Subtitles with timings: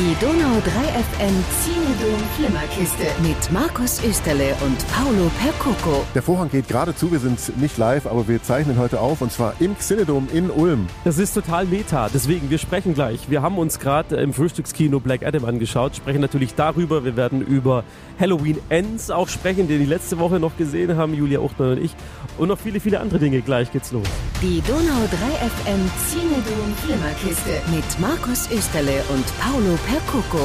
[0.00, 0.70] Die Donau 3
[1.02, 6.06] FM Zinedom Flimmerkiste mit Markus Österle und Paolo Percoco.
[6.14, 9.30] Der Vorhang geht gerade zu, wir sind nicht live, aber wir zeichnen heute auf und
[9.30, 10.86] zwar im Xinedom in Ulm.
[11.04, 13.28] Das ist total meta, deswegen, wir sprechen gleich.
[13.28, 17.84] Wir haben uns gerade im Frühstückskino Black Adam angeschaut, sprechen natürlich darüber, wir werden über
[18.18, 21.94] Halloween Ends auch sprechen, den die letzte Woche noch gesehen haben, Julia Uchtmann und ich
[22.38, 23.42] und noch viele, viele andere Dinge.
[23.42, 24.06] Gleich geht's los.
[24.40, 29.89] Die Donau 3 FM Zinedom Flimmerkiste mit Markus Österle und Paolo Percoco.
[29.90, 30.38] 3 FM.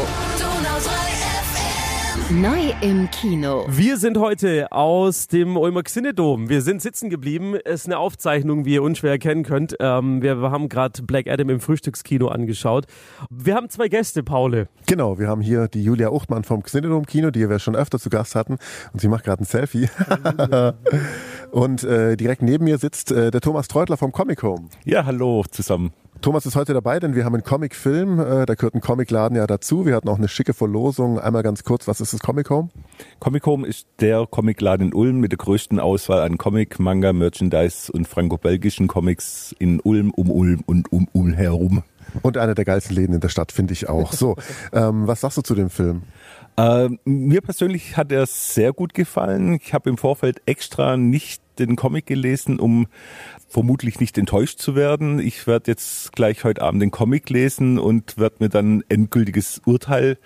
[2.42, 3.68] Neu im Kino.
[3.70, 6.50] Wir sind heute aus dem Ulmer Xinedom.
[6.50, 7.54] Wir sind sitzen geblieben.
[7.64, 9.76] Es ist eine Aufzeichnung, wie ihr unschwer erkennen könnt.
[9.80, 12.88] Ähm, wir haben gerade Black Adam im Frühstückskino angeschaut.
[13.30, 14.68] Wir haben zwei Gäste, Paule.
[14.88, 18.10] Genau, wir haben hier die Julia Uchtmann vom Xinedom Kino, die wir schon öfter zu
[18.10, 18.58] Gast hatten.
[18.94, 19.90] Und sie macht gerade ein Selfie.
[21.52, 24.70] und äh, direkt neben mir sitzt äh, der Thomas Treutler vom Comic Home.
[24.86, 25.94] Ja, hallo zusammen.
[26.26, 28.20] Thomas ist heute dabei, denn wir haben einen Comicfilm.
[28.20, 29.86] Äh, da gehört ein Comicladen ja dazu.
[29.86, 31.20] Wir hatten auch eine schicke Verlosung.
[31.20, 32.70] Einmal ganz kurz, was ist das Comic Home?
[33.20, 37.92] Comic Home ist der Comicladen in Ulm mit der größten Auswahl an Comic, Manga, Merchandise
[37.92, 41.84] und franco-belgischen Comics in Ulm, um Ulm und um Ulm herum.
[42.24, 44.12] Und einer der geilsten Läden in der Stadt, finde ich auch.
[44.12, 44.36] So,
[44.74, 46.02] ähm, was sagst du zu dem Film?
[46.58, 49.60] Äh, mir persönlich hat er sehr gut gefallen.
[49.62, 52.88] Ich habe im Vorfeld extra nicht den Comic gelesen, um
[53.48, 55.20] vermutlich nicht enttäuscht zu werden.
[55.20, 60.18] Ich werde jetzt gleich heute Abend den Comic lesen und werde mir dann endgültiges Urteil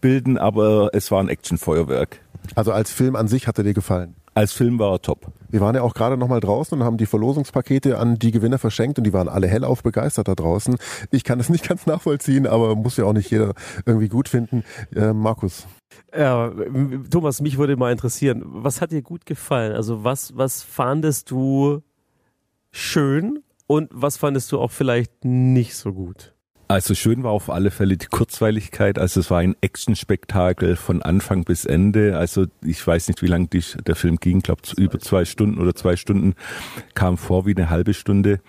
[0.00, 2.20] bilden, aber es war ein Actionfeuerwerk.
[2.54, 4.14] Also als Film an sich hat er dir gefallen?
[4.36, 5.32] Als Film war er top.
[5.48, 8.58] Wir waren ja auch gerade noch mal draußen und haben die Verlosungspakete an die Gewinner
[8.58, 10.76] verschenkt und die waren alle hellauf begeistert da draußen.
[11.10, 13.54] Ich kann das nicht ganz nachvollziehen, aber muss ja auch nicht jeder
[13.86, 14.62] irgendwie gut finden.
[14.94, 15.66] Äh, Markus.
[16.14, 16.52] Ja,
[17.10, 19.72] Thomas, mich würde mal interessieren, was hat dir gut gefallen?
[19.72, 21.80] Also was, was fandest du
[22.70, 26.35] schön und was fandest du auch vielleicht nicht so gut?
[26.68, 28.98] Also schön war auf alle Fälle die Kurzweiligkeit.
[28.98, 32.18] Also es war ein Actionspektakel von Anfang bis Ende.
[32.18, 34.38] Also ich weiß nicht, wie lang der Film ging.
[34.38, 36.34] Ich glaube über zwei Stunden oder zwei Stunden
[36.94, 38.40] kam vor wie eine halbe Stunde.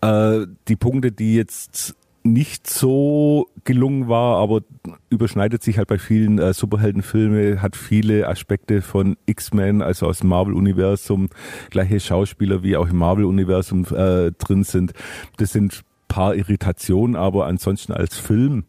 [0.00, 4.62] Äh, die Punkte, die jetzt nicht so gelungen war, aber
[5.10, 10.30] überschneidet sich halt bei vielen äh, Superheldenfilme, hat viele Aspekte von X-Men, also aus dem
[10.30, 11.28] Marvel-Universum,
[11.70, 14.94] gleiche Schauspieler wie auch im Marvel-Universum äh, drin sind.
[15.36, 18.64] Das sind paar Irritationen, aber ansonsten als Film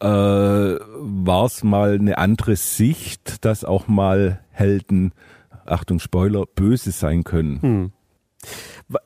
[0.00, 5.12] äh, war es mal eine andere Sicht, dass auch mal Helden,
[5.64, 7.62] Achtung Spoiler, böse sein können.
[7.62, 7.92] Hm.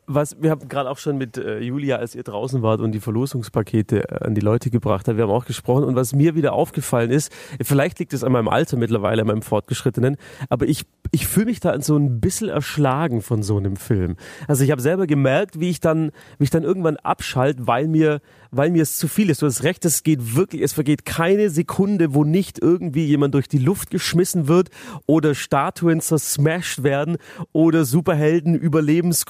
[0.06, 3.00] Was, wir haben gerade auch schon mit äh, Julia, als ihr draußen wart und die
[3.00, 6.52] Verlosungspakete äh, an die Leute gebracht hat, wir haben auch gesprochen und was mir wieder
[6.52, 10.16] aufgefallen ist, vielleicht liegt es an meinem Alter mittlerweile, an meinem Fortgeschrittenen,
[10.48, 14.16] aber ich, ich fühle mich da so ein bisschen erschlagen von so einem Film.
[14.48, 18.20] Also ich habe selber gemerkt, wie ich dann, wie ich dann irgendwann abschalte, weil mir,
[18.50, 19.42] weil mir es zu viel ist.
[19.42, 23.48] Du hast recht, es geht wirklich, es vergeht keine Sekunde, wo nicht irgendwie jemand durch
[23.48, 24.70] die Luft geschmissen wird
[25.06, 27.16] oder Statuen zersmashed werden
[27.52, 28.54] oder Superhelden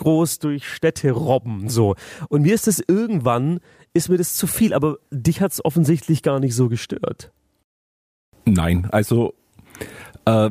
[0.00, 1.94] überlebensgroß durch Städte robben, so.
[2.28, 3.60] Und mir ist das irgendwann,
[3.92, 7.32] ist mir das zu viel, aber dich hat es offensichtlich gar nicht so gestört.
[8.44, 9.34] Nein, also
[10.24, 10.50] äh,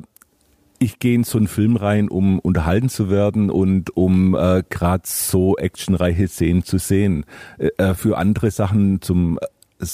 [0.80, 5.04] ich gehe in so einen Film rein, um unterhalten zu werden und um äh, gerade
[5.06, 7.26] so actionreiche Szenen zu sehen.
[7.58, 9.40] Äh, äh für andere Sachen zum
[9.80, 9.86] äh,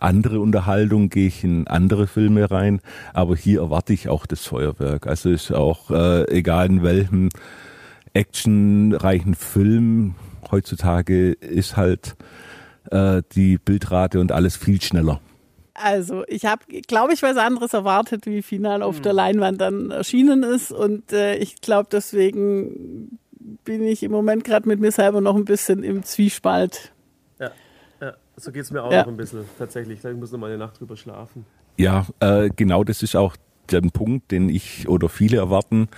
[0.00, 2.80] andere Unterhaltung gehe ich in andere Filme rein,
[3.12, 5.08] aber hier erwarte ich auch das Feuerwerk.
[5.08, 7.30] Also ist auch äh, egal in welchem
[8.14, 10.14] actionreichen Film
[10.50, 12.16] heutzutage ist halt
[12.90, 15.20] äh, die Bildrate und alles viel schneller.
[15.74, 19.12] Also ich habe, glaube ich, was anderes erwartet, wie final auf der.
[19.12, 20.72] Leinwand dann erschienen ist.
[20.72, 23.18] Und äh, ich glaube, deswegen
[23.64, 26.92] bin ich im Moment gerade mit mir selber noch ein bisschen im Zwiespalt.
[27.38, 27.52] Ja,
[28.00, 28.14] ja.
[28.36, 29.02] so geht es mir auch ja.
[29.02, 30.04] noch ein bisschen tatsächlich.
[30.04, 31.46] Ich muss noch mal eine Nacht drüber schlafen.
[31.76, 33.36] Ja, äh, genau das ist auch
[33.72, 35.88] der Punkt, den ich oder viele erwarten,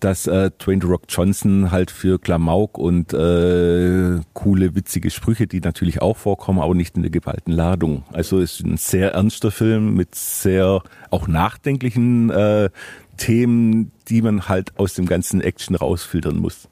[0.00, 6.02] dass äh, Dwayne Rock Johnson halt für Klamauk und äh, coole, witzige Sprüche, die natürlich
[6.02, 8.04] auch vorkommen, aber nicht in der geballten Ladung.
[8.12, 12.70] Also es ist ein sehr ernster Film mit sehr auch nachdenklichen äh,
[13.16, 16.68] Themen, die man halt aus dem ganzen Action rausfiltern muss.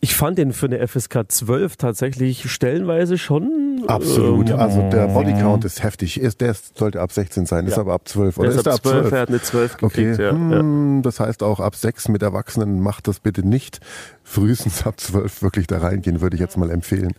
[0.00, 3.71] Ich fand den für eine FSK 12 tatsächlich stellenweise schon.
[3.86, 4.50] Absolut.
[4.50, 6.20] Ähm, also der Bodycount ist heftig.
[6.20, 8.38] Ist, der sollte ab 16 sein, ist aber ab 12.
[8.38, 9.12] Oder der ist, ist ab 12?
[9.12, 10.22] Er hat eine 12 gekriegt, okay.
[10.22, 10.30] ja.
[10.30, 13.80] Hm, das heißt auch ab 6 mit Erwachsenen macht das bitte nicht
[14.24, 17.12] frühestens ab zwölf wirklich da reingehen, würde ich jetzt mal empfehlen.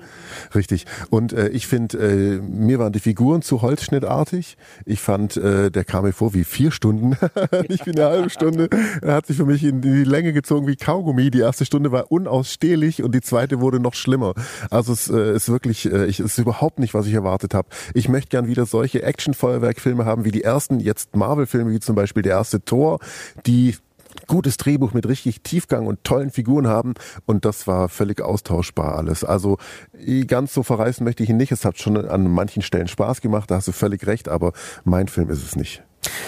[0.55, 0.85] Richtig.
[1.09, 4.57] Und äh, ich finde, äh, mir waren die Figuren zu holzschnittartig.
[4.85, 7.17] Ich fand, äh, der kam mir vor wie vier Stunden,
[7.69, 8.69] nicht wie eine halbe Stunde.
[9.01, 11.29] Er hat sich für mich in die Länge gezogen wie Kaugummi.
[11.29, 14.33] Die erste Stunde war unausstehlich und die zweite wurde noch schlimmer.
[14.69, 17.53] Also es äh, ist wirklich, äh, ich, es ist überhaupt überhaupt nicht, was ich erwartet
[17.53, 17.67] habe.
[17.93, 22.21] Ich möchte gern wieder solche Action-Feuerwerkfilme haben wie die ersten jetzt Marvel-Filme, wie zum Beispiel
[22.21, 22.99] der erste Tor,
[23.47, 23.75] die
[24.27, 26.93] gutes Drehbuch mit richtig Tiefgang und tollen Figuren haben
[27.25, 29.23] und das war völlig austauschbar alles.
[29.23, 29.57] Also
[30.27, 31.51] ganz so verreißen möchte ich ihn nicht.
[31.51, 34.53] Es hat schon an manchen Stellen Spaß gemacht, da hast du völlig recht, aber
[34.83, 35.81] mein Film ist es nicht.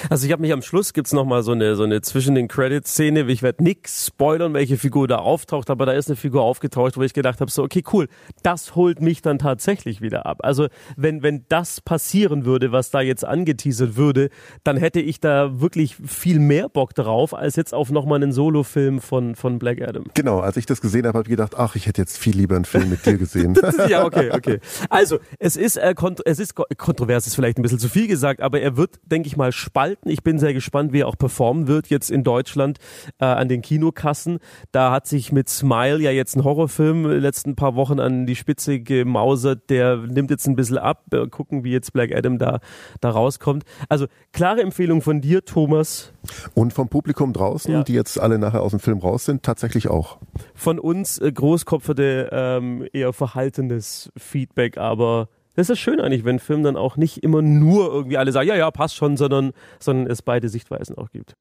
[0.10, 2.48] Also ich habe mich am Schluss gibt's noch mal so eine so eine zwischen den
[2.48, 3.22] Credits Szene.
[3.30, 7.02] Ich werde nix spoilern, welche Figur da auftaucht, aber da ist eine Figur aufgetaucht, wo
[7.02, 8.08] ich gedacht habe, so okay cool,
[8.44, 10.40] das holt mich dann tatsächlich wieder ab.
[10.44, 14.30] Also wenn wenn das passieren würde, was da jetzt angeteasert würde,
[14.64, 18.32] dann hätte ich da wirklich viel mehr Bock drauf als jetzt auf noch mal einen
[18.32, 20.06] Solo-Film von von Black Adam.
[20.14, 22.56] Genau, als ich das gesehen habe, habe ich gedacht, ach, ich hätte jetzt viel lieber
[22.56, 23.56] einen Film mit dir gesehen.
[23.90, 24.60] ja, okay, okay.
[24.90, 25.94] Also es ist äh,
[26.26, 29.38] es ist kontrovers, ist vielleicht ein bisschen zu viel gesagt, aber er wird, denke ich
[29.38, 30.10] mal, spalten.
[30.10, 32.78] Ich bin sehr gespannt, wie er auch performen wird jetzt in Deutschland
[33.20, 34.40] äh, an den Kinokassen.
[34.72, 38.80] Da hat sich mit Smile ja jetzt ein Horrorfilm letzten paar Wochen an die Spitze
[38.80, 39.70] gemausert.
[39.70, 41.04] Der nimmt jetzt ein bisschen ab.
[41.12, 42.60] Äh, gucken, wie jetzt Black Adam da,
[43.02, 43.64] da rauskommt.
[43.90, 46.14] Also klare Empfehlung von dir, Thomas.
[46.54, 47.84] Und vom Publikum draußen, ja.
[47.84, 50.18] die jetzt alle nachher aus dem Film raus sind, tatsächlich auch.
[50.54, 56.64] Von uns äh, großkopferte, ähm, eher verhaltenes Feedback, aber das ist schön eigentlich, wenn Film
[56.64, 60.22] dann auch nicht immer nur irgendwie alle sagen, ja, ja, passt schon, sondern, sondern es
[60.22, 61.34] beide Sichtweisen auch gibt.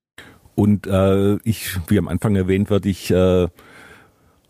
[0.54, 3.48] Und äh, ich, wie am Anfang erwähnt, werde ich äh,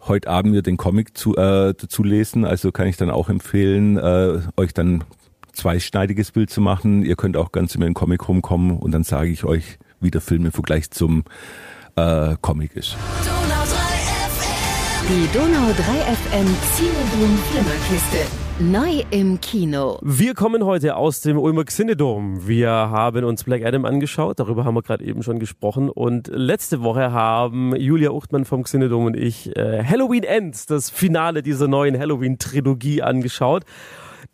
[0.07, 2.45] heute Abend mir den Comic zu, äh, dazu lesen.
[2.45, 5.05] Also kann ich dann auch empfehlen, äh, euch dann
[5.53, 7.05] zweischneidiges Bild zu machen.
[7.05, 10.21] Ihr könnt auch ganz in den Comic rumkommen und dann sage ich euch, wie der
[10.21, 11.25] Film im Vergleich zum
[11.97, 12.97] äh, Comic ist.
[15.07, 18.27] Die Donau 3 FM Cinedom Flimmerkiste.
[18.59, 19.99] Neu im Kino.
[20.01, 22.49] Wir kommen heute aus dem Ulmer Xinedom.
[22.49, 25.91] Wir haben uns Black Adam angeschaut, darüber haben wir gerade eben schon gesprochen.
[25.91, 31.43] Und letzte Woche haben Julia Uchtmann vom Xinedom und ich äh, Halloween Ends, das Finale
[31.43, 33.65] dieser neuen Halloween-Trilogie angeschaut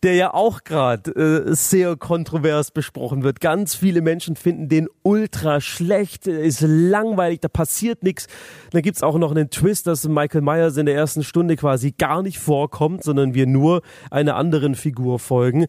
[0.03, 3.41] der ja auch gerade äh, sehr kontrovers besprochen wird.
[3.41, 8.27] Ganz viele Menschen finden den ultra schlecht, ist langweilig, da passiert nichts.
[8.71, 12.23] Dann gibt's auch noch einen Twist, dass Michael Myers in der ersten Stunde quasi gar
[12.23, 15.67] nicht vorkommt, sondern wir nur einer anderen Figur folgen.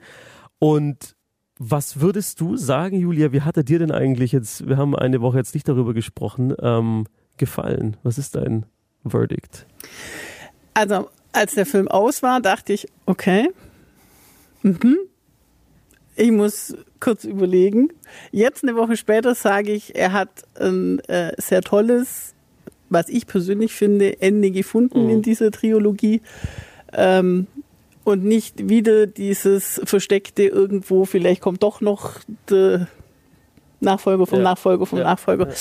[0.60, 1.16] Und
[1.60, 5.22] was würdest du sagen, Julia, wie hat er dir denn eigentlich jetzt, wir haben eine
[5.22, 7.06] Woche jetzt nicht darüber gesprochen, ähm,
[7.38, 7.98] gefallen?
[8.04, 8.66] Was ist dein
[9.06, 9.66] Verdict?
[10.74, 13.50] Also, als der Film aus war, dachte ich, okay,
[14.63, 14.98] Mhm.
[16.16, 17.90] Ich muss kurz überlegen.
[18.31, 20.30] Jetzt eine Woche später sage ich, er hat
[20.60, 22.36] ein äh, sehr tolles,
[22.90, 25.10] was ich persönlich finde, Ende gefunden mhm.
[25.10, 26.22] in dieser Trilogie.
[26.94, 27.48] Ähm,
[28.04, 32.19] und nicht wieder dieses Versteckte irgendwo, vielleicht kommt doch noch
[32.50, 32.88] der
[33.80, 34.44] Nachfolger vom ja.
[34.44, 35.06] Nachfolger vom ja.
[35.06, 35.48] Nachfolger.
[35.48, 35.54] Ja.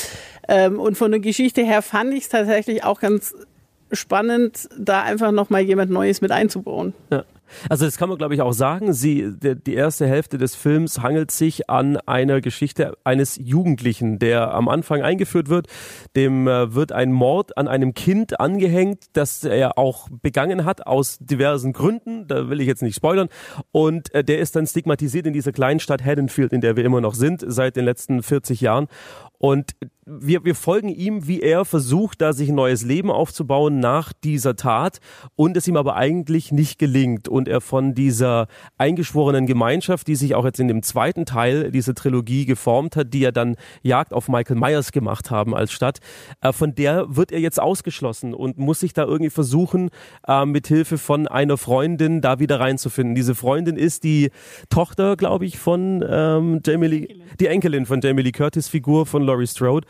[0.48, 3.34] Ähm, und von der Geschichte her fand ich es tatsächlich auch ganz
[3.92, 6.94] spannend, da einfach nochmal jemand Neues mit einzubauen.
[7.10, 7.24] Ja.
[7.68, 8.92] Also das kann man, glaube ich, auch sagen.
[8.92, 14.52] Sie, der, die erste Hälfte des Films hangelt sich an einer Geschichte eines Jugendlichen, der
[14.54, 15.66] am Anfang eingeführt wird.
[16.16, 21.18] Dem äh, wird ein Mord an einem Kind angehängt, das er auch begangen hat aus
[21.20, 22.26] diversen Gründen.
[22.26, 23.28] Da will ich jetzt nicht spoilern.
[23.72, 27.00] Und äh, der ist dann stigmatisiert in dieser kleinen Stadt Haddonfield, in der wir immer
[27.00, 28.88] noch sind, seit den letzten 40 Jahren.
[29.42, 34.12] Und wir, wir folgen ihm, wie er versucht, da sich ein neues Leben aufzubauen nach
[34.12, 34.98] dieser Tat
[35.34, 40.34] und es ihm aber eigentlich nicht gelingt und er von dieser eingeschworenen Gemeinschaft, die sich
[40.34, 44.28] auch jetzt in dem zweiten Teil dieser Trilogie geformt hat, die ja dann Jagd auf
[44.28, 46.00] Michael Myers gemacht haben als Stadt,
[46.42, 49.90] äh, von der wird er jetzt ausgeschlossen und muss sich da irgendwie versuchen,
[50.26, 53.14] äh, mit Hilfe von einer Freundin da wieder reinzufinden.
[53.14, 54.30] Diese Freundin ist die
[54.68, 59.29] Tochter, glaube ich, von ähm, Jamie Lee, die Enkelin von Jamie Lee Curtis Figur von
[59.30, 59.86] Laurie Strode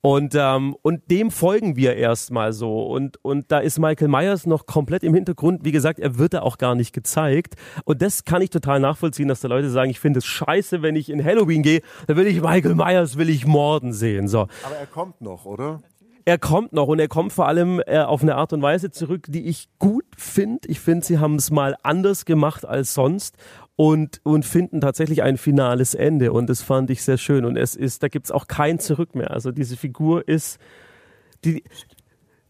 [0.00, 2.86] und, ähm, und dem folgen wir erstmal so.
[2.86, 5.64] Und, und da ist Michael Myers noch komplett im Hintergrund.
[5.64, 7.54] Wie gesagt, er wird da auch gar nicht gezeigt.
[7.84, 10.94] Und das kann ich total nachvollziehen, dass da Leute sagen, ich finde es scheiße, wenn
[10.96, 14.28] ich in Halloween gehe, da will ich Michael Myers, will ich morden sehen.
[14.28, 14.42] So.
[14.62, 15.80] Aber er kommt noch, oder?
[16.28, 19.26] er kommt noch und er kommt vor allem äh, auf eine Art und Weise zurück,
[19.28, 20.68] die ich gut finde.
[20.68, 23.36] Ich finde, sie haben es mal anders gemacht als sonst
[23.76, 26.32] und, und finden tatsächlich ein finales Ende.
[26.32, 27.44] Und das fand ich sehr schön.
[27.44, 29.30] Und es ist, da gibt's auch kein Zurück mehr.
[29.30, 30.58] Also diese Figur ist,
[31.44, 31.62] die,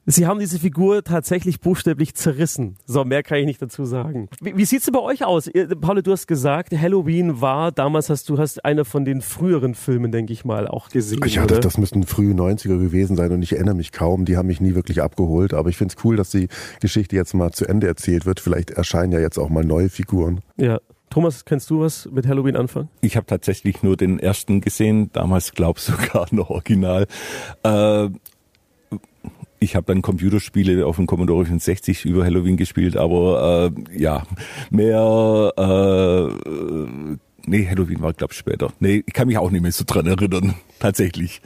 [0.08, 2.76] Sie haben diese Figur tatsächlich buchstäblich zerrissen.
[2.86, 4.28] So, mehr kann ich nicht dazu sagen.
[4.40, 5.50] Wie, wie sieht's denn bei euch aus?
[5.80, 10.12] Paul, du hast gesagt, Halloween war, damals hast du hast einer von den früheren Filmen,
[10.12, 11.18] denke ich mal, auch gesehen.
[11.26, 14.26] Ja, das, das müssten frühe 90er gewesen sein und ich erinnere mich kaum.
[14.26, 15.52] Die haben mich nie wirklich abgeholt.
[15.52, 16.46] Aber ich finde es cool, dass die
[16.80, 18.38] Geschichte jetzt mal zu Ende erzählt wird.
[18.38, 20.40] Vielleicht erscheinen ja jetzt auch mal neue Figuren.
[20.56, 20.78] Ja.
[21.10, 22.88] Thomas, kennst du was mit Halloween anfangen?
[23.00, 27.06] Ich habe tatsächlich nur den ersten gesehen, damals glaube sogar noch original.
[27.62, 28.08] Äh,
[29.58, 34.22] Ich habe dann Computerspiele auf dem Commodore 64 über Halloween gespielt, aber äh, ja,
[34.70, 38.70] mehr äh, nee, Halloween war glaube ich später.
[38.80, 41.40] Nee, ich kann mich auch nicht mehr so dran erinnern, tatsächlich.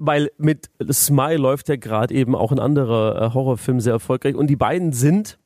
[0.00, 4.48] Weil mit Smile läuft ja gerade eben auch ein anderer äh, Horrorfilm sehr erfolgreich und
[4.48, 5.38] die beiden sind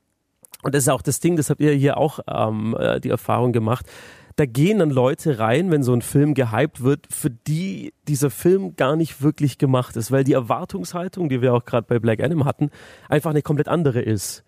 [0.63, 3.53] und das ist auch das Ding, das habt ihr hier auch ähm, äh, die Erfahrung
[3.53, 3.87] gemacht
[4.39, 8.77] da gehen dann Leute rein, wenn so ein Film gehypt wird, für die dieser Film
[8.77, 12.45] gar nicht wirklich gemacht ist, weil die Erwartungshaltung, die wir auch gerade bei Black Adam
[12.45, 12.71] hatten,
[13.09, 14.45] einfach eine komplett andere ist.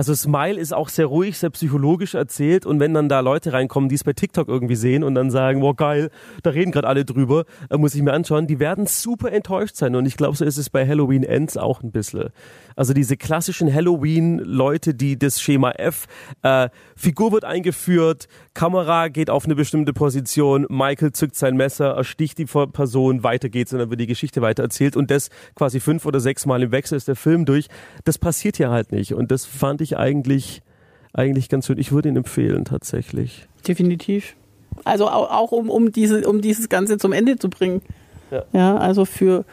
[0.00, 3.90] Also Smile ist auch sehr ruhig, sehr psychologisch erzählt und wenn dann da Leute reinkommen,
[3.90, 6.08] die es bei TikTok irgendwie sehen und dann sagen, wow geil,
[6.42, 9.94] da reden gerade alle drüber, äh, muss ich mir anschauen, die werden super enttäuscht sein
[9.94, 12.30] und ich glaube, so ist es bei Halloween Ends auch ein bisschen.
[12.76, 16.06] Also diese klassischen Halloween-Leute, die das Schema F,
[16.40, 22.38] äh, Figur wird eingeführt, Kamera geht auf eine bestimmte Position, Michael zückt sein Messer, ersticht
[22.38, 26.06] die Person, weiter geht's und dann wird die Geschichte weiter erzählt und das quasi fünf
[26.06, 27.66] oder sechs Mal im Wechsel ist der Film durch.
[28.04, 30.62] Das passiert hier halt nicht und das fand ich eigentlich
[31.12, 31.78] eigentlich ganz schön.
[31.78, 33.46] Ich würde ihn empfehlen tatsächlich.
[33.66, 34.36] Definitiv.
[34.84, 37.82] Also auch, auch um, um, diese, um dieses Ganze zum Ende zu bringen.
[38.30, 38.44] Ja.
[38.52, 39.44] ja also für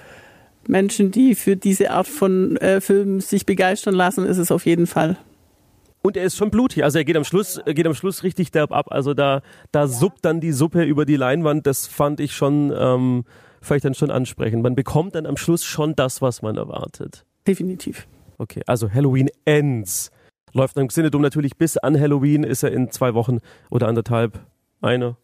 [0.68, 4.88] Menschen, die für diese Art von äh, Filmen sich begeistern lassen, ist es auf jeden
[4.88, 5.18] Fall.
[6.04, 6.84] Und er ist schon blutig.
[6.84, 8.88] Also er geht am Schluss, geht am Schluss richtig derb ab.
[8.92, 9.42] Also da,
[9.72, 11.66] da suppt dann die Suppe über die Leinwand.
[11.66, 13.26] Das fand ich schon, ähm,
[13.62, 14.62] vielleicht dann schon ansprechend.
[14.64, 17.26] Man bekommt dann am Schluss schon das, was man erwartet.
[17.48, 18.08] Definitiv.
[18.38, 20.12] Okay, also Halloween Ends.
[20.58, 24.40] Läuft im Cinedom natürlich bis an Halloween, ist er in zwei Wochen oder anderthalb,
[24.82, 25.16] eine,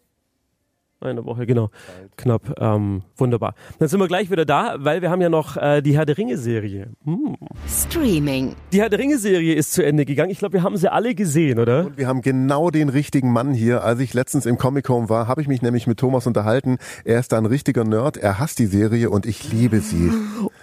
[1.03, 1.69] eine Woche, genau.
[2.17, 2.59] Knapp.
[2.59, 3.55] Ähm, wunderbar.
[3.79, 6.17] Dann sind wir gleich wieder da, weil wir haben ja noch äh, die Herr der
[6.17, 6.87] Ringe-Serie.
[7.05, 7.35] Hm.
[7.67, 8.55] Streaming.
[8.71, 10.31] Die Herr der Ringe-Serie ist zu Ende gegangen.
[10.31, 11.87] Ich glaube, wir haben sie alle gesehen, oder?
[11.87, 13.83] Und wir haben genau den richtigen Mann hier.
[13.83, 16.77] Als ich letztens im Comic Home war, habe ich mich nämlich mit Thomas unterhalten.
[17.03, 18.17] Er ist da ein richtiger Nerd.
[18.17, 20.11] Er hasst die Serie und ich liebe sie.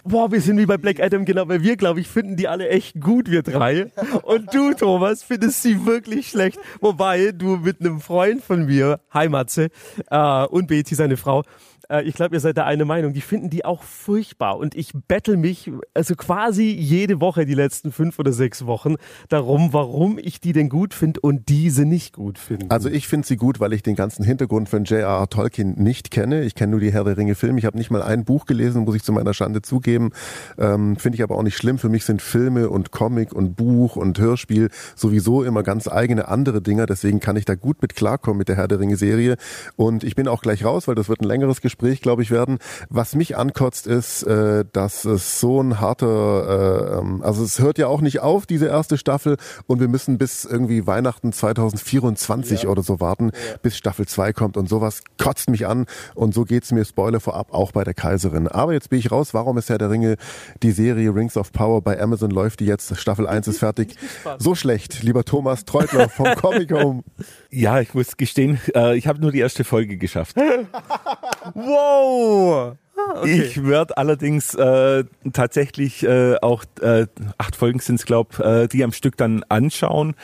[0.04, 2.68] Boah, wir sind wie bei Black Adam, genau, weil wir, glaube ich, finden die alle
[2.68, 3.87] echt gut, wir drei.
[4.23, 6.59] Und du, Thomas, findest sie wirklich schlecht.
[6.80, 9.64] Wobei du mit einem Freund von mir, Heimatze,
[10.11, 10.16] äh,
[10.50, 11.44] und Betty, seine Frau,
[11.90, 13.12] äh, ich glaube, ihr seid da eine Meinung.
[13.12, 14.56] Die finden die auch furchtbar.
[14.59, 18.97] Und ich bettel mich also quasi jede Woche, die letzten fünf oder sechs Wochen,
[19.28, 22.66] darum, warum ich die denn gut finde und diese nicht gut finde.
[22.70, 25.28] Also ich finde sie gut, weil ich den ganzen Hintergrund von J.R.R.
[25.28, 26.42] Tolkien nicht kenne.
[26.42, 27.59] Ich kenne nur die Herr der Ringe Filme.
[27.59, 30.11] Ich habe nicht mal ein Buch gelesen, muss ich zu meiner Schande zugeben.
[30.59, 31.78] Ähm, finde ich aber auch nicht schlimm.
[31.78, 36.62] Für mich sind Filme und Comic und Buch und Hörspiel sowieso immer ganz eigene andere
[36.62, 36.87] Dinger.
[36.87, 39.37] Deswegen kann ich da gut mit klarkommen mit der Herr der Ringe Serie.
[39.76, 42.30] Und ich bin auch gleich raus, weil das wird ein längeres Gespräch Gespräch, glaube ich,
[42.30, 42.58] werden.
[42.90, 47.78] Was mich ankotzt, ist, äh, dass es so ein harter, äh, ähm, also es hört
[47.78, 52.68] ja auch nicht auf, diese erste Staffel, und wir müssen bis irgendwie Weihnachten 2024 ja.
[52.68, 53.56] oder so warten, ja.
[53.62, 57.54] bis Staffel 2 kommt und sowas kotzt mich an und so geht's mir, Spoiler vorab,
[57.54, 58.46] auch bei der Kaiserin.
[58.46, 60.16] Aber jetzt bin ich raus, warum ist Herr der Ringe,
[60.62, 63.96] die Serie Rings of Power bei Amazon läuft die jetzt, Staffel 1 ist fertig.
[64.38, 67.02] So schlecht, lieber Thomas Treutler vom Comic Home.
[67.52, 70.37] Ja, ich muss gestehen, äh, ich habe nur die erste Folge geschafft.
[71.70, 72.76] Wow!
[72.96, 73.42] Ah, okay.
[73.42, 77.06] Ich werde allerdings äh, tatsächlich äh, auch äh,
[77.38, 80.14] acht Folgen sind es, glaube äh, die am Stück dann anschauen,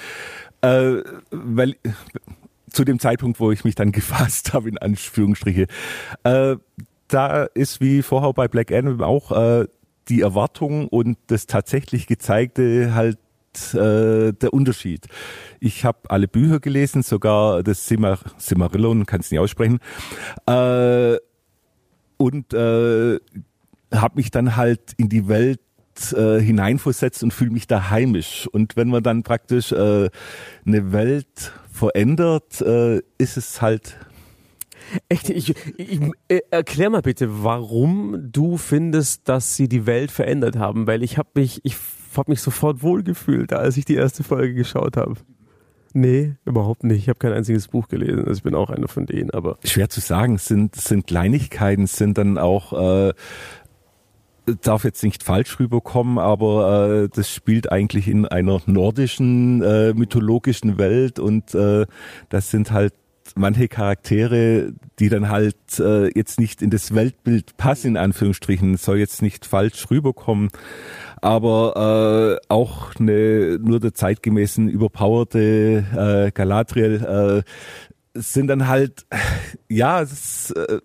[0.60, 0.96] äh,
[1.30, 1.76] weil
[2.70, 5.66] zu dem Zeitpunkt, wo ich mich dann gefasst habe, in Anführungsstriche,
[6.24, 6.56] äh,
[7.08, 9.66] da ist wie vorher bei Black Adam auch äh,
[10.08, 13.18] die Erwartung und das tatsächlich gezeigte halt
[13.74, 15.06] äh, der Unterschied.
[15.60, 19.78] Ich habe alle Bücher gelesen, sogar das Simmer, Simmerillion, kann es nicht aussprechen.
[20.46, 21.16] Äh,
[22.16, 23.18] und äh,
[23.92, 25.60] habe mich dann halt in die Welt
[26.12, 28.48] äh, hineinversetzt und fühle mich da heimisch.
[28.52, 30.10] Und wenn man dann praktisch äh,
[30.66, 33.96] eine Welt verändert, äh, ist es halt
[35.08, 40.56] Echt, ich, ich, äh, erklär mal bitte, warum du findest, dass sie die Welt verändert
[40.56, 41.76] haben, weil ich habe mich, ich
[42.16, 45.14] habe mich sofort wohlgefühlt, als ich die erste Folge geschaut habe.
[45.98, 46.98] Nee, überhaupt nicht.
[46.98, 48.18] Ich habe kein einziges Buch gelesen.
[48.18, 49.56] Also ich bin auch einer von denen, aber.
[49.64, 52.74] Schwer zu sagen, sind, sind Kleinigkeiten, sind dann auch,
[53.08, 53.14] äh,
[54.60, 60.76] darf jetzt nicht falsch rüberkommen, aber äh, das spielt eigentlich in einer nordischen äh, mythologischen
[60.76, 61.86] Welt und äh,
[62.28, 62.92] das sind halt
[63.34, 68.98] manche Charaktere, die dann halt äh, jetzt nicht in das Weltbild passen, in Anführungsstrichen, soll
[68.98, 70.50] jetzt nicht falsch rüberkommen,
[71.20, 75.84] aber äh, auch eine nur der zeitgemäßen überpowerte
[76.28, 79.06] äh, Galadriel äh, sind dann halt,
[79.68, 80.80] ja, es äh,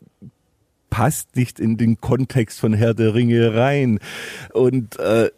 [0.89, 3.99] passt nicht in den Kontext von Herr der Ringe rein.
[4.53, 5.31] Und äh,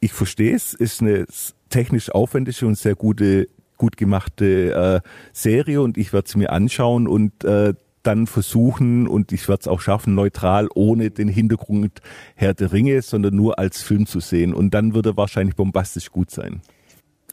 [0.00, 1.26] ich verstehe es, ist eine
[1.68, 7.06] technisch aufwendige und sehr gute gut gemachte äh, Serie und ich werde sie mir anschauen
[7.06, 12.00] und äh, dann versuchen, und ich werde es auch schaffen, neutral, ohne den Hintergrund
[12.34, 14.54] Herr der Ringe, sondern nur als Film zu sehen.
[14.54, 16.60] Und dann würde wahrscheinlich bombastisch gut sein.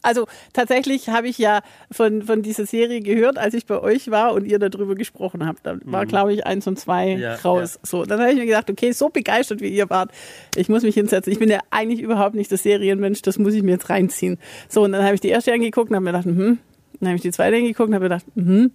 [0.01, 4.33] Also tatsächlich habe ich ja von, von dieser Serie gehört, als ich bei euch war
[4.33, 5.65] und ihr darüber gesprochen habt.
[5.65, 6.07] Da war, mhm.
[6.07, 7.75] glaube ich, eins und zwei ja, raus.
[7.75, 7.87] Ja.
[7.87, 10.11] So, dann habe ich mir gedacht, okay, so begeistert wie ihr wart,
[10.55, 11.31] ich muss mich hinsetzen.
[11.31, 14.37] Ich bin ja eigentlich überhaupt nicht der Serienmensch, das muss ich mir jetzt reinziehen.
[14.69, 16.59] So, und dann habe ich die erste angeguckt und habe mir gedacht, hm.
[16.99, 18.71] Dann habe ich die zweite angeguckt und habe mir gedacht, hm.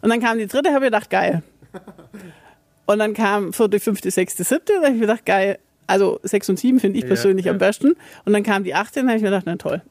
[0.00, 1.42] Und dann kam die dritte, habe ich gedacht, geil.
[2.86, 5.58] Und dann kam vierte, fünfte, sechste, siebte, da habe ich mir gedacht, geil.
[5.86, 7.96] Also sechs und sieben finde ich persönlich ja, am besten.
[8.24, 9.82] Und dann kam die achte, dann habe ich mir gedacht, na toll.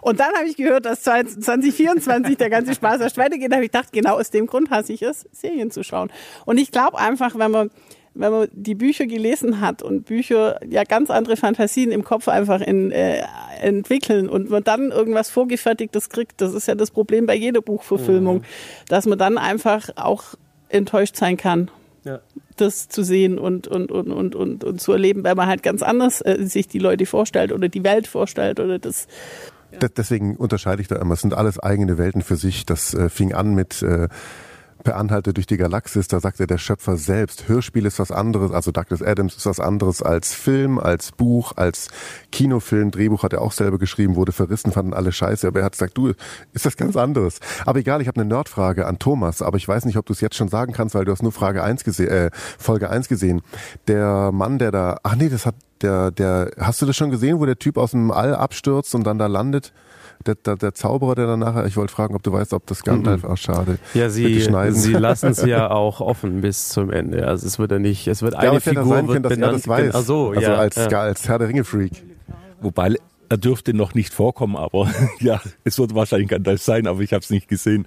[0.00, 3.50] Und dann habe ich gehört, dass 2024 der ganze Spaß erst weitergeht.
[3.50, 6.10] Da habe ich gedacht, genau aus dem Grund hasse ich es, Serien zu schauen.
[6.44, 7.70] Und ich glaube einfach, wenn man
[8.14, 12.60] wenn man die Bücher gelesen hat und Bücher ja ganz andere Fantasien im Kopf einfach
[12.60, 13.22] in, äh,
[13.60, 18.38] entwickeln und man dann irgendwas vorgefertigtes kriegt, das ist ja das Problem bei jeder Buchverfilmung,
[18.38, 18.44] mhm.
[18.88, 20.34] dass man dann einfach auch
[20.68, 21.70] enttäuscht sein kann.
[22.04, 22.20] Ja.
[22.56, 25.82] das zu sehen und, und, und, und, und, und zu erleben, weil man halt ganz
[25.82, 29.06] anders äh, sich die Leute vorstellt oder die Welt vorstellt oder das
[29.70, 29.80] ja.
[29.80, 31.12] Deswegen unterscheide ich da immer.
[31.12, 32.64] Es sind alles eigene Welten für sich.
[32.64, 34.08] Das äh, fing an mit äh,
[34.84, 38.52] Per Anhalte durch die Galaxis, da sagt er der Schöpfer selbst, Hörspiel ist was anderes,
[38.52, 41.88] also Douglas Adams ist was anderes als Film, als Buch, als
[42.30, 45.72] Kinofilm, Drehbuch hat er auch selber geschrieben, wurde verrissen, fanden alle scheiße, aber er hat
[45.72, 46.12] gesagt, du,
[46.52, 47.40] ist das ganz anderes.
[47.66, 50.20] Aber egal, ich habe eine Nerdfrage an Thomas, aber ich weiß nicht, ob du es
[50.20, 53.42] jetzt schon sagen kannst, weil du hast nur Frage 1 gesehen, äh, Folge 1 gesehen.
[53.88, 57.38] Der Mann, der da, ach nee, das hat der, der, hast du das schon gesehen,
[57.38, 59.72] wo der Typ aus dem All abstürzt und dann da landet?
[60.26, 62.82] Der, der, der Zauberer, der dann nachher, ich wollte fragen, ob du weißt, ob das
[62.82, 63.30] Gandalf, mhm.
[63.32, 63.78] ach schade.
[63.94, 67.26] Ja, sie, sie lassen es ja auch offen bis zum Ende.
[67.26, 69.52] Also es wird ja nicht, es wird eine ja, Figur sein wird können, dass benannt.
[69.52, 69.94] Er das weiß.
[69.94, 71.00] Ach so, also ja, als, ja.
[71.00, 71.92] als Herr der Ringe-Freak.
[72.60, 72.96] Wobei
[73.28, 77.22] er dürfte noch nicht vorkommen, aber ja, es wird wahrscheinlich Gandalf sein, aber ich habe
[77.22, 77.86] es nicht gesehen.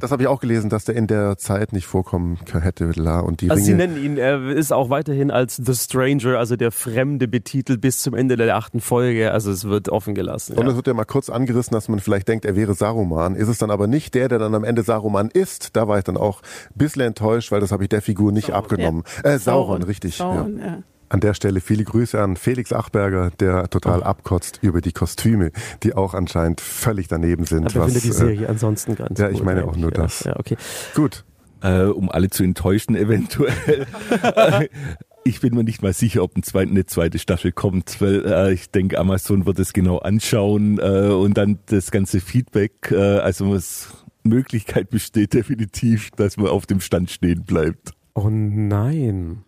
[0.00, 2.92] Das habe ich auch gelesen, dass der in der Zeit nicht vorkommen hätte.
[2.94, 3.66] La, und die also Ringe.
[3.66, 8.00] Sie nennen ihn, er ist auch weiterhin als The Stranger, also der Fremde betitelt bis
[8.00, 9.32] zum Ende der achten Folge.
[9.32, 10.56] Also es wird offen gelassen.
[10.56, 10.70] Und ja.
[10.70, 13.34] es wird ja mal kurz angerissen, dass man vielleicht denkt, er wäre Saruman.
[13.34, 15.76] Ist es dann aber nicht der, der dann am Ende Saruman ist.
[15.76, 18.48] Da war ich dann auch ein bisschen enttäuscht, weil das habe ich der Figur nicht
[18.48, 18.62] Sauron.
[18.62, 19.02] abgenommen.
[19.24, 19.30] Ja.
[19.30, 20.16] Äh, Sauron, Sauron richtig.
[20.16, 20.66] Sauron, ja.
[20.66, 20.82] ja.
[21.08, 24.04] An der Stelle viele Grüße an Felix Achberger, der total oh.
[24.04, 27.66] abkotzt über die Kostüme, die auch anscheinend völlig daneben sind.
[27.66, 30.24] Aber was, findet die Serie äh, ansonsten ganz Ja, ich meine auch nur das.
[30.24, 30.56] Ja, okay.
[30.94, 31.24] Gut.
[31.62, 33.86] Äh, um alle zu enttäuschen eventuell.
[35.24, 38.52] ich bin mir nicht mal sicher, ob ein zweite, eine zweite Staffel kommt, weil äh,
[38.52, 43.52] ich denke, Amazon wird es genau anschauen äh, und dann das ganze Feedback, äh, also
[43.52, 43.88] was
[44.22, 47.92] Möglichkeit besteht definitiv, dass man auf dem Stand stehen bleibt.
[48.14, 49.44] Oh nein.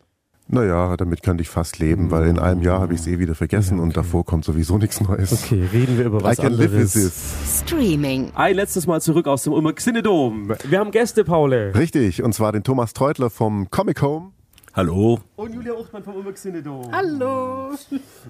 [0.53, 3.37] Naja, damit könnte ich fast leben, weil in einem Jahr habe ich es eh wieder
[3.37, 3.83] vergessen ja, okay.
[3.85, 5.33] und davor kommt sowieso nichts Neues.
[5.33, 6.73] Okay, reden wir über was I can anderes.
[6.73, 7.63] Live with this.
[7.65, 8.33] Streaming.
[8.35, 10.53] Ein letztes Mal zurück aus dem Ulmer Xinedom.
[10.69, 11.55] Wir haben Gäste, Paul.
[11.55, 14.33] Richtig, und zwar den Thomas Treutler vom Comic Home.
[14.73, 15.21] Hallo.
[15.37, 16.91] Und Julia Uchtmann vom Ulmer Xinedom.
[16.91, 17.71] Hallo.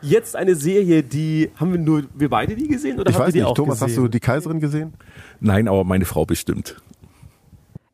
[0.03, 3.33] Jetzt eine Serie, die haben wir nur wir beide die gesehen oder ich haben weiß
[3.33, 3.47] die nicht.
[3.47, 3.97] auch Thomas, gesehen?
[3.97, 4.93] hast du die Kaiserin gesehen?
[5.41, 6.77] Nein, aber meine Frau bestimmt.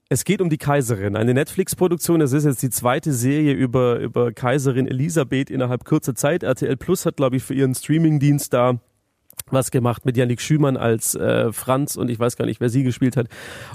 [0.09, 2.21] Es geht um die Kaiserin, eine Netflix-Produktion.
[2.21, 6.45] Das ist jetzt die zweite Serie über, über Kaiserin Elisabeth innerhalb kurzer Zeit.
[6.45, 8.79] RTL Plus hat, glaube ich, für ihren Streaming-Dienst da
[9.51, 12.85] was gemacht mit Yannick Schümann als äh, Franz und ich weiß gar nicht, wer sie
[12.85, 13.29] gespielt hat.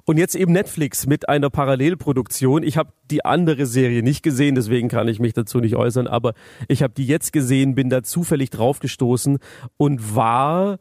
[0.06, 2.64] Und jetzt eben Netflix mit einer Parallelproduktion.
[2.64, 6.34] Ich habe die andere Serie nicht gesehen, deswegen kann ich mich dazu nicht äußern, aber
[6.68, 9.38] ich habe die jetzt gesehen, bin da zufällig draufgestoßen
[9.78, 10.80] und war,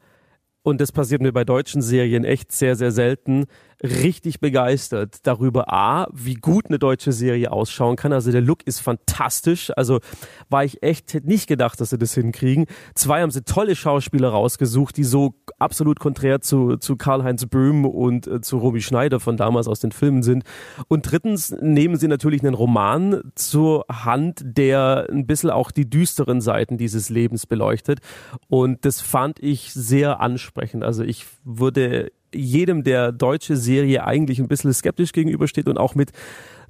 [0.62, 3.46] und das passiert mir bei deutschen Serien echt sehr, sehr selten,
[3.82, 8.12] richtig begeistert darüber, A, wie gut eine deutsche Serie ausschauen kann.
[8.12, 9.70] Also der Look ist fantastisch.
[9.76, 10.00] Also
[10.48, 12.66] war ich echt, nicht gedacht, dass sie das hinkriegen.
[12.94, 18.26] Zwei haben sie tolle Schauspieler rausgesucht, die so absolut konträr zu, zu Karl-Heinz Böhm und
[18.26, 20.44] äh, zu Romy Schneider von damals aus den Filmen sind.
[20.88, 26.40] Und drittens nehmen sie natürlich einen Roman zur Hand, der ein bisschen auch die düsteren
[26.40, 28.00] Seiten dieses Lebens beleuchtet.
[28.48, 30.84] Und das fand ich sehr ansprechend.
[30.84, 36.12] Also ich würde jedem, der deutsche Serie eigentlich ein bisschen skeptisch gegenübersteht und auch mit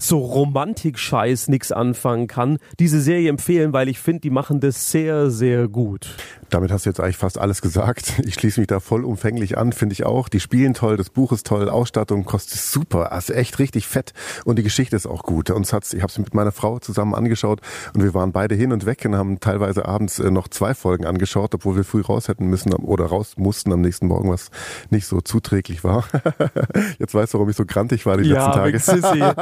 [0.03, 5.31] so Romantik-Scheiß nichts anfangen kann, diese Serie empfehlen, weil ich finde, die machen das sehr,
[5.31, 6.17] sehr gut.
[6.49, 8.15] Damit hast du jetzt eigentlich fast alles gesagt.
[8.31, 10.29] Ich schließe mich da vollumfänglich an, finde ich auch.
[10.29, 14.13] Die spielen toll, das Buch ist toll, Ausstattung kostet super, also echt richtig fett
[14.45, 15.51] und die Geschichte ist auch gut.
[15.51, 17.61] Uns hat's, ich habe es mit meiner Frau zusammen angeschaut
[17.95, 21.07] und wir waren beide hin und weg und haben teilweise abends äh, noch zwei Folgen
[21.07, 24.51] angeschaut, obwohl wir früh raus hätten müssen oder raus mussten am nächsten Morgen, was
[24.91, 26.05] nicht so zuträglich war.
[26.99, 28.79] Jetzt weißt du, warum ich so grantig war die ja, letzten Tage.
[28.79, 29.19] Sissy.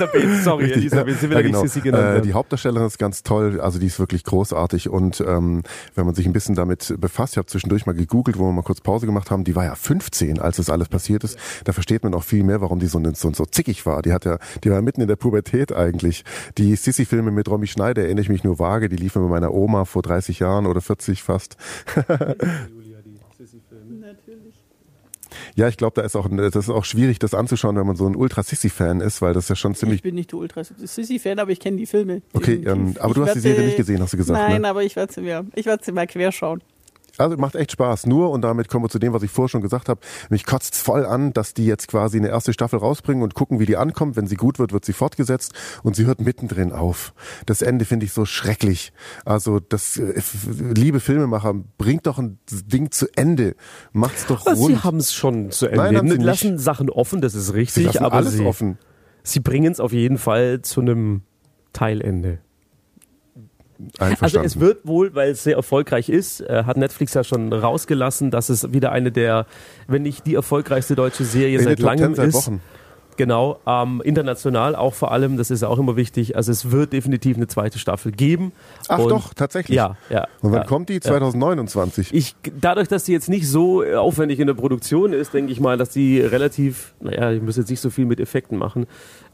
[0.00, 1.62] Elisabeth, sorry, Elisabeth, sie will ja, genau.
[1.62, 5.62] Sissi genannt äh, Die Hauptdarstellerin ist ganz toll, also die ist wirklich großartig und ähm,
[5.94, 8.62] wenn man sich ein bisschen damit befasst, ich habe zwischendurch mal gegoogelt, wo wir mal
[8.62, 11.38] kurz Pause gemacht haben, die war ja 15, als das alles passiert ist.
[11.64, 14.02] Da versteht man auch viel mehr, warum die so, so, so zickig war.
[14.02, 16.24] Die hat ja, die war mitten in der Pubertät eigentlich.
[16.58, 19.84] Die Sissi-Filme mit Romy Schneider erinnere ich mich nur vage, die liefen mit meiner Oma
[19.84, 21.56] vor 30 Jahren oder 40 fast.
[25.54, 28.06] Ja, ich glaube, da ist auch, das ist auch schwierig, das anzuschauen, wenn man so
[28.06, 29.98] ein Ultra-Sissy-Fan ist, weil das ja schon ziemlich.
[29.98, 32.22] Ich bin nicht der Ultra-Sissy-Fan, aber ich kenne die Filme.
[32.32, 34.38] Okay, ähm, aber du hast die Serie nicht gesehen, hast du gesagt.
[34.38, 34.68] Nein, ne?
[34.68, 36.62] aber ich werde sie mir, ich werde sie mal querschauen.
[37.20, 38.06] Also macht echt Spaß.
[38.06, 40.76] Nur, und damit kommen wir zu dem, was ich vorher schon gesagt habe, mich kotzt
[40.76, 44.16] voll an, dass die jetzt quasi eine erste Staffel rausbringen und gucken, wie die ankommt.
[44.16, 45.52] Wenn sie gut wird, wird sie fortgesetzt
[45.82, 47.12] und sie hört mittendrin auf.
[47.46, 48.92] Das Ende finde ich so schrecklich.
[49.24, 50.20] Also das, äh,
[50.74, 53.54] liebe Filmemacher, bringt doch ein Ding zu Ende.
[53.92, 54.58] Macht's doch rund.
[54.58, 55.92] Sie haben es schon zu Ende.
[55.92, 56.64] Nein, sie lassen nicht.
[56.64, 58.78] Sachen offen, das ist richtig, sie aber alles sie, offen.
[59.22, 61.22] sie bringen es auf jeden Fall zu einem
[61.72, 62.38] Teilende.
[63.98, 68.30] Also es wird wohl, weil es sehr erfolgreich ist, äh, hat Netflix ja schon rausgelassen,
[68.30, 69.46] dass es wieder eine der,
[69.88, 72.34] wenn nicht die erfolgreichste deutsche Serie In seit langem seit ist.
[72.34, 72.60] Wochen.
[73.20, 76.36] Genau, ähm, international auch vor allem, das ist auch immer wichtig.
[76.36, 78.52] Also es wird definitiv eine zweite Staffel geben.
[78.88, 79.76] Ach und doch, tatsächlich.
[79.76, 80.26] Ja, ja.
[80.40, 81.00] Und wann ja, kommt die?
[81.00, 82.14] 2029.
[82.14, 85.76] Ich, dadurch, dass die jetzt nicht so aufwendig in der Produktion ist, denke ich mal,
[85.76, 88.86] dass die relativ, naja, ich muss jetzt nicht so viel mit Effekten machen.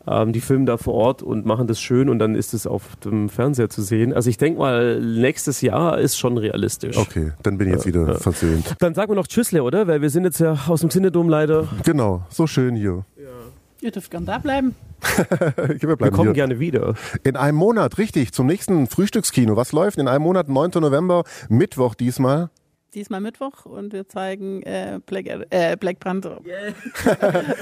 [0.08, 2.96] Ähm, die filmen da vor Ort und machen das schön und dann ist es auf
[3.04, 4.12] dem Fernseher zu sehen.
[4.12, 6.96] Also ich denke mal, nächstes Jahr ist schon realistisch.
[6.96, 8.14] Okay, dann bin ich jetzt wieder ja.
[8.14, 8.76] versöhnt.
[8.78, 9.86] Dann sagen wir noch Tschüssle, oder?
[9.86, 11.68] Weil wir sind jetzt ja aus dem Synodom leider.
[11.84, 13.04] Genau, so schön hier.
[13.16, 13.24] Ja.
[13.80, 14.74] Ihr dürft gern da bleiben.
[15.56, 16.32] wir, wir, kommen hier.
[16.32, 16.94] gerne wieder.
[17.22, 19.56] In einem Monat, richtig, zum nächsten Frühstückskino.
[19.56, 20.48] Was läuft in einem Monat?
[20.48, 20.70] 9.
[20.80, 22.50] November, Mittwoch diesmal
[22.96, 26.40] diesmal Mittwoch und wir zeigen äh, Black, äh, Black Panther.
[26.46, 26.72] Yeah.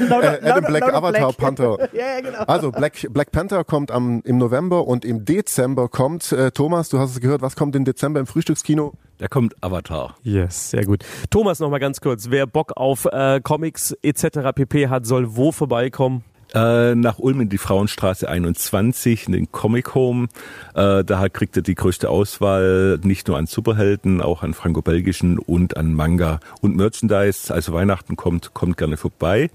[0.08, 1.36] no, äh, Adam Black Avatar Black.
[1.36, 1.88] Panther.
[1.92, 2.38] ja, genau.
[2.44, 6.98] Also Black, Black Panther kommt am, im November und im Dezember kommt, äh, Thomas, du
[6.98, 8.92] hast es gehört, was kommt im Dezember im Frühstückskino?
[9.18, 10.16] Da kommt Avatar.
[10.22, 11.04] Yes, sehr gut.
[11.30, 12.30] Thomas, noch mal ganz kurz.
[12.30, 14.52] Wer Bock auf äh, Comics etc.
[14.54, 14.88] pp.
[14.88, 16.24] hat, soll wo vorbeikommen?
[16.54, 20.28] Äh, nach Ulm in die Frauenstraße 21, in den Comic Home.
[20.74, 25.76] Äh, da kriegt er die größte Auswahl, nicht nur an Superhelden, auch an franco-belgischen und
[25.76, 27.52] an Manga und Merchandise.
[27.52, 29.50] Also Weihnachten kommt, kommt gerne vorbei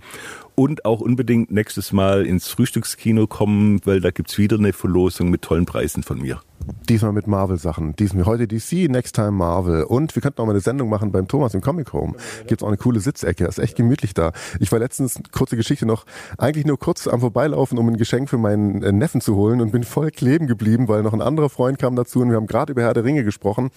[0.59, 5.41] und auch unbedingt nächstes Mal ins Frühstückskino kommen, weil da gibt's wieder eine Verlosung mit
[5.41, 6.41] tollen Preisen von mir.
[6.89, 7.95] Diesmal mit Marvel-Sachen.
[7.95, 9.83] Diesmal heute DC, next time Marvel.
[9.83, 12.15] Und wir könnten auch mal eine Sendung machen beim Thomas im Comic Home.
[12.45, 13.45] Gibt's auch eine coole Sitzecke.
[13.45, 14.33] ist echt gemütlich da.
[14.59, 16.05] Ich war letztens, kurze Geschichte noch,
[16.37, 19.71] eigentlich nur kurz am Vorbeilaufen, um ein Geschenk für meinen äh, Neffen zu holen und
[19.71, 22.73] bin voll kleben geblieben, weil noch ein anderer Freund kam dazu und wir haben gerade
[22.73, 23.69] über Herr der Ringe gesprochen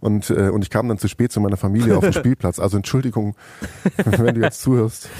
[0.00, 2.58] und, äh, und ich kam dann zu spät zu meiner Familie auf dem Spielplatz.
[2.58, 3.36] Also Entschuldigung,
[4.06, 5.10] wenn du jetzt zuhörst.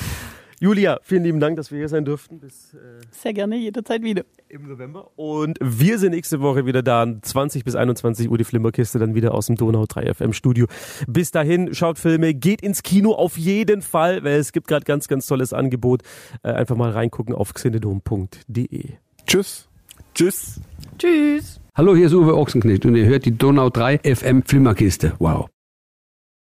[0.63, 2.39] Julia, vielen lieben Dank, dass wir hier sein durften.
[2.39, 4.25] Bis, äh, Sehr gerne, jederzeit wieder.
[4.51, 5.11] Im November.
[5.17, 9.33] Und wir sind nächste Woche wieder da, 20 bis 21 Uhr die Flimmerkiste, dann wieder
[9.33, 10.67] aus dem Donau 3 FM Studio.
[11.09, 15.09] Bis dahin, schaut Filme, geht ins Kino auf jeden Fall, weil es gibt gerade ganz,
[15.09, 16.03] ganz tolles Angebot.
[16.43, 18.85] Äh, einfach mal reingucken auf xenedom.de.
[19.27, 19.67] Tschüss.
[20.15, 20.61] Tschüss.
[20.99, 21.59] Tschüss.
[21.75, 25.15] Hallo, hier ist Uwe Ochsenknecht und ihr hört die Donau 3 FM Flimmerkiste.
[25.21, 25.49] Wow.